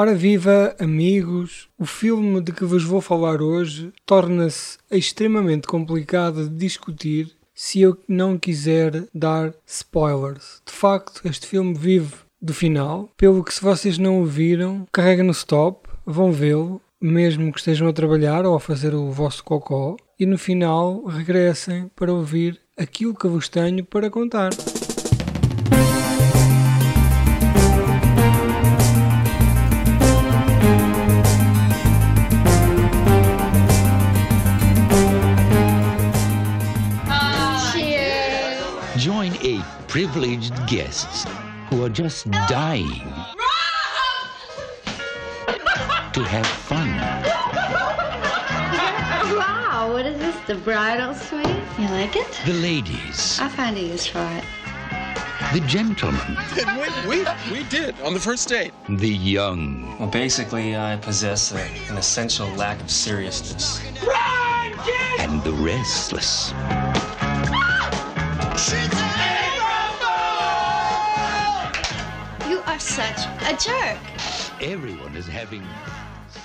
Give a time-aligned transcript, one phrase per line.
[0.00, 1.68] Ora viva, amigos!
[1.76, 7.98] O filme de que vos vou falar hoje torna-se extremamente complicado de discutir se eu
[8.06, 10.62] não quiser dar spoilers.
[10.64, 15.24] De facto, este filme vive do final, pelo que se vocês não o viram, carrega
[15.24, 19.96] no stop, vão vê-lo, mesmo que estejam a trabalhar ou a fazer o vosso cocó,
[20.16, 24.50] e no final regressem para ouvir aquilo que vos tenho para contar.
[39.98, 41.26] Privileged guests
[41.68, 43.02] who are just dying
[46.12, 46.86] to have fun.
[49.36, 50.36] Wow, what is this?
[50.46, 51.48] The bridal suite?
[51.80, 52.30] You like it?
[52.46, 54.44] The ladies, I find a use for it.
[55.52, 56.38] the gentlemen,
[57.08, 58.72] we, we, we did on the first date.
[58.88, 63.82] the young, Well, basically, I possess a, an essential lack of seriousness.
[64.06, 64.78] Run,
[65.18, 66.52] and the restless.
[66.54, 67.08] Ah!
[68.58, 69.17] You
[72.68, 73.98] are such a jerk.
[74.60, 75.62] Everyone is having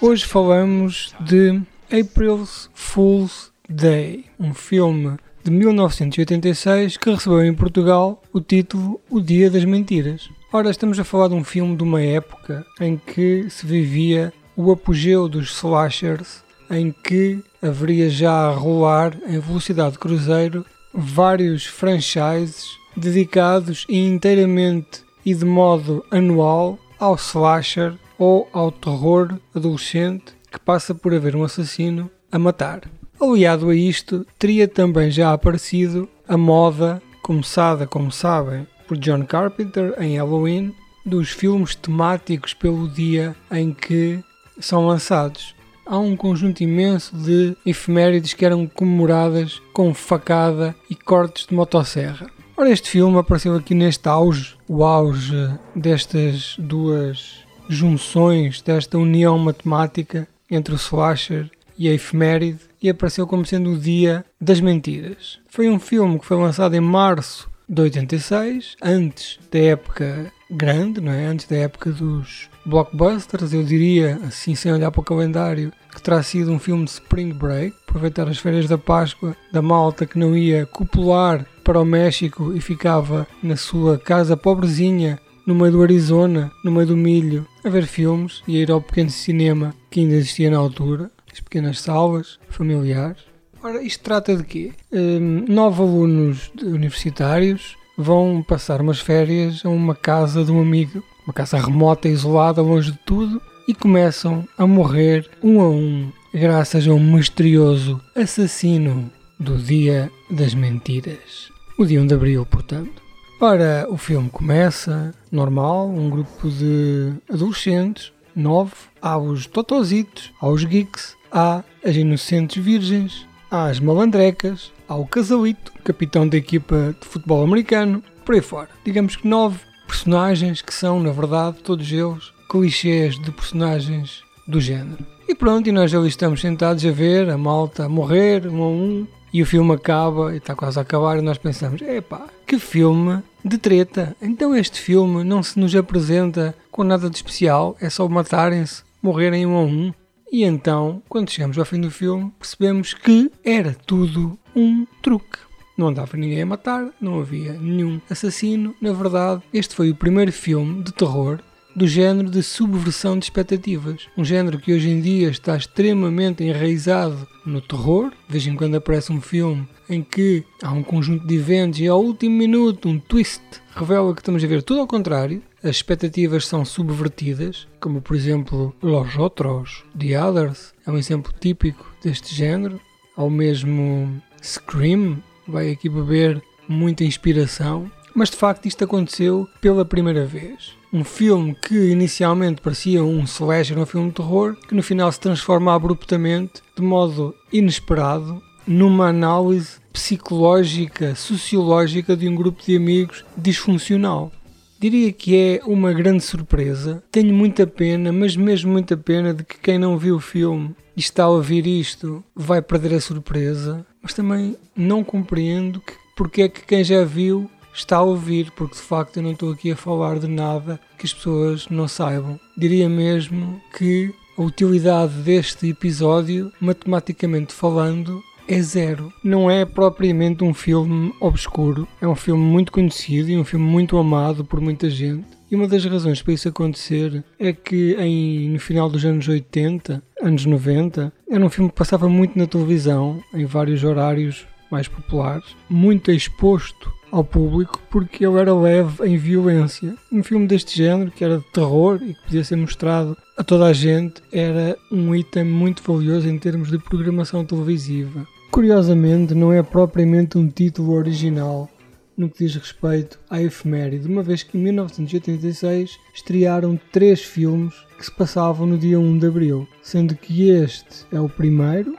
[0.00, 8.40] Hoje falamos de April's Fool's Day, um filme de 1986 que recebeu em Portugal o
[8.40, 10.30] título O Dia das Mentiras.
[10.50, 14.72] Ora, estamos a falar de um filme de uma época em que se vivia o
[14.72, 20.64] apogeu dos slashers, em que haveria já a rolar em velocidade de cruzeiro
[20.94, 22.64] vários franchises
[22.96, 31.12] dedicados inteiramente e de modo anual ao slasher ou ao terror adolescente que passa por
[31.12, 32.82] haver um assassino a matar.
[33.20, 39.94] Aliado a isto, teria também já aparecido a moda, começada, como sabem, por John Carpenter
[40.00, 40.72] em Halloween,
[41.04, 44.22] dos filmes temáticos pelo dia em que
[44.60, 45.54] são lançados.
[45.84, 52.35] Há um conjunto imenso de efemérides que eram comemoradas com facada e cortes de motosserra.
[52.58, 60.26] Ora, este filme apareceu aqui neste auge, o auge destas duas junções, desta união matemática
[60.50, 65.38] entre o slasher e a efeméride, e apareceu como sendo o Dia das Mentiras.
[65.50, 71.12] Foi um filme que foi lançado em março de 86, antes da época grande, não
[71.12, 71.26] é?
[71.26, 76.22] antes da época dos blockbusters, eu diria, assim sem olhar para o calendário, que terá
[76.22, 80.36] sido um filme de Spring Break, aproveitar as férias da Páscoa da malta que não
[80.36, 86.50] ia copular para o México e ficava na sua casa pobrezinha no meio do Arizona,
[86.64, 90.14] no meio do milho, a ver filmes e a ir ao pequeno cinema que ainda
[90.14, 93.22] existia na altura, as pequenas salas familiares.
[93.62, 94.72] Ora, isto trata de quê?
[94.92, 101.32] Hum, nove alunos universitários vão passar umas férias a uma casa de um amigo, uma
[101.32, 106.92] casa remota, isolada, longe de tudo, e começam a morrer um a um, graças a
[106.92, 111.50] um misterioso assassino do Dia das Mentiras.
[111.78, 113.02] O dia 1 de Abril, portanto.
[113.40, 120.64] Ora, o filme começa normal, um grupo de adolescentes, nove, há os totositos, há os
[120.64, 127.42] geeks, há as inocentes virgens, as malandrecas, há o casalito, capitão da equipa de futebol
[127.42, 128.68] americano, por aí fora.
[128.84, 135.04] Digamos que nove personagens que são, na verdade, todos eles clichês de personagens do género.
[135.28, 139.06] E pronto, e nós ali estamos sentados a ver a malta morrer, um a um,
[139.32, 143.22] e o filme acaba, e está quase a acabar, e nós pensamos: epá, que filme
[143.44, 144.16] de treta!
[144.22, 149.44] Então este filme não se nos apresenta com nada de especial, é só matarem-se, morrerem
[149.44, 149.92] um a um.
[150.30, 155.38] E então, quando chegamos ao fim do filme, percebemos que era tudo um truque.
[155.76, 158.74] Não andava ninguém a matar, não havia nenhum assassino.
[158.80, 161.38] Na verdade, este foi o primeiro filme de terror
[161.76, 164.08] do género de subversão de expectativas.
[164.16, 168.10] Um género que hoje em dia está extremamente enraizado no terror.
[168.26, 171.86] De vez em quando aparece um filme em que há um conjunto de eventos e
[171.86, 173.42] ao último minuto um twist
[173.74, 175.42] revela que estamos a ver tudo ao contrário.
[175.66, 181.92] As expectativas são subvertidas, como por exemplo Los Otros, The Others, é um exemplo típico
[182.00, 182.80] deste género.
[183.16, 187.90] Ao mesmo Scream, vai aqui beber muita inspiração.
[188.14, 190.76] Mas de facto isto aconteceu pela primeira vez.
[190.92, 195.18] Um filme que inicialmente parecia um slasher, um filme de terror, que no final se
[195.18, 204.30] transforma abruptamente, de modo inesperado, numa análise psicológica, sociológica de um grupo de amigos disfuncional.
[204.78, 207.02] Diria que é uma grande surpresa.
[207.10, 211.00] Tenho muita pena, mas mesmo muita pena, de que quem não viu o filme e
[211.00, 213.86] está a ouvir isto vai perder a surpresa.
[214.02, 218.74] Mas também não compreendo que, porque é que quem já viu está a ouvir, porque
[218.74, 222.40] de facto eu não estou aqui a falar de nada que as pessoas não saibam.
[222.56, 229.12] Diria mesmo que a utilidade deste episódio, matematicamente falando, é zero.
[229.22, 233.96] Não é propriamente um filme obscuro, é um filme muito conhecido e um filme muito
[233.96, 235.26] amado por muita gente.
[235.50, 240.02] E uma das razões para isso acontecer é que em, no final dos anos 80,
[240.20, 245.44] anos 90, era um filme que passava muito na televisão, em vários horários mais populares,
[245.70, 249.94] muito exposto ao público porque ele era leve em violência.
[250.10, 253.66] Um filme deste género, que era de terror e que podia ser mostrado a toda
[253.66, 258.26] a gente, era um item muito valioso em termos de programação televisiva.
[258.56, 261.68] Curiosamente, não é propriamente um título original
[262.16, 268.06] no que diz respeito à efeméride, uma vez que em 1986 estrearam três filmes que
[268.06, 271.98] se passavam no dia 1 de abril, sendo que este é o primeiro,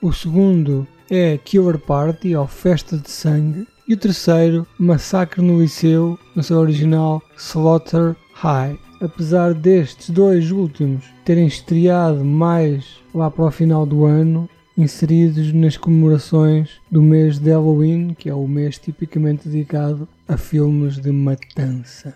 [0.00, 6.18] o segundo é Killer Party, ou Festa de Sangue, e o terceiro, Massacre no Liceu,
[6.34, 8.78] no seu original Slaughter High.
[9.02, 14.48] Apesar destes dois últimos terem estreado mais lá para o final do ano,
[14.80, 20.98] inseridos nas comemorações do mês de Halloween, que é o mês tipicamente dedicado a filmes
[20.98, 22.14] de matança.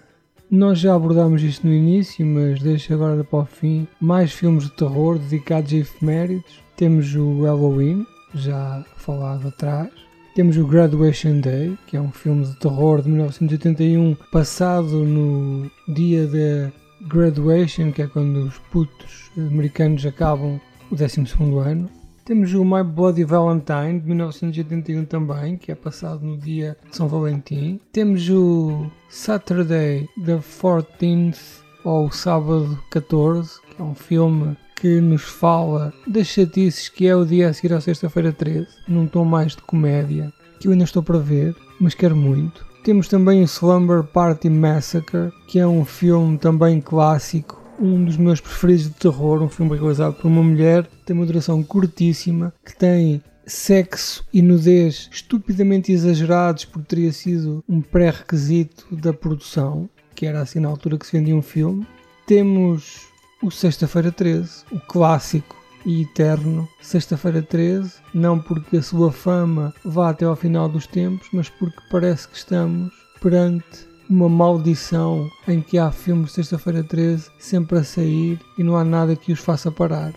[0.50, 4.72] Nós já abordámos isto no início, mas deixo agora para o fim mais filmes de
[4.72, 6.60] terror dedicados a efemérides.
[6.76, 9.90] Temos o Halloween, já falado atrás.
[10.34, 16.26] Temos o Graduation Day, que é um filme de terror de 1981, passado no dia
[16.26, 16.72] da
[17.08, 21.20] Graduation, que é quando os putos americanos acabam o 12
[21.64, 22.03] ano.
[22.24, 27.06] Temos o My Bloody Valentine de 1981 também, que é passado no dia de São
[27.06, 27.78] Valentim.
[27.92, 35.92] Temos o Saturday the 14th, ou Sábado 14, que é um filme que nos fala
[36.06, 39.60] das chatices que é o dia a seguir à sexta-feira 13, num tom mais de
[39.60, 42.64] comédia, que eu ainda estou para ver, mas quero muito.
[42.82, 48.40] Temos também o Slumber Party Massacre, que é um filme também clássico, um dos meus
[48.40, 53.22] preferidos de terror, um filme realizado por uma mulher, tem uma duração curtíssima, que tem
[53.46, 60.60] sexo e nudez estupidamente exagerados porque teria sido um pré-requisito da produção, que era assim
[60.60, 61.86] na altura que se vendia um filme.
[62.26, 63.08] Temos
[63.42, 70.10] o Sexta-feira 13, o clássico e eterno Sexta-feira 13, não porque a sua fama vá
[70.10, 75.78] até ao final dos tempos, mas porque parece que estamos perante uma maldição em que
[75.78, 79.70] há filmes de Sexta-feira 13 sempre a sair e não há nada que os faça
[79.70, 80.12] parar.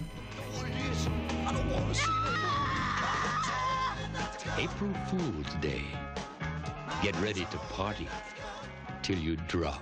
[4.58, 5.84] April Fool's Day.
[7.04, 8.08] Get ready to party
[9.04, 9.80] till you drop.